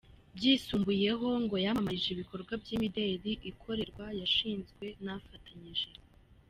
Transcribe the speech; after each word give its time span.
Byisumbuyeho 0.37 1.27
ngo 1.43 1.55
yamamarije 1.65 2.09
ibikorwa 2.11 2.53
by’imideli. 2.61 3.31
Ikorerwa 3.51 4.05
Yashinzwe 4.19 4.85
na 5.03 5.13
afatanyije. 5.19 5.89